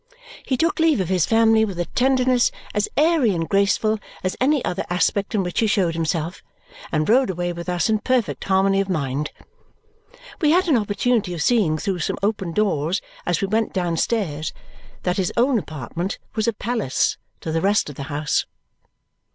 He 0.43 0.57
took 0.57 0.79
leave 0.79 0.99
of 0.99 1.09
his 1.09 1.27
family 1.27 1.63
with 1.63 1.79
a 1.79 1.85
tenderness 1.85 2.49
as 2.73 2.89
airy 2.97 3.35
and 3.35 3.47
graceful 3.47 3.99
as 4.23 4.35
any 4.41 4.65
other 4.65 4.83
aspect 4.89 5.35
in 5.35 5.43
which 5.43 5.59
he 5.59 5.67
showed 5.67 5.93
himself 5.93 6.41
and 6.91 7.07
rode 7.07 7.29
away 7.29 7.53
with 7.53 7.69
us 7.69 7.87
in 7.87 7.99
perfect 7.99 8.43
harmony 8.45 8.81
of 8.81 8.89
mind. 8.89 9.29
We 10.41 10.49
had 10.49 10.67
an 10.67 10.75
opportunity 10.75 11.35
of 11.35 11.43
seeing 11.43 11.77
through 11.77 11.99
some 11.99 12.17
open 12.23 12.51
doors, 12.51 12.99
as 13.27 13.41
we 13.41 13.47
went 13.47 13.73
downstairs, 13.73 14.53
that 15.03 15.17
his 15.17 15.31
own 15.37 15.59
apartment 15.59 16.17
was 16.33 16.47
a 16.47 16.53
palace 16.53 17.17
to 17.41 17.51
the 17.51 17.61
rest 17.61 17.87
of 17.87 17.93
the 17.93 18.03
house. 18.09 18.47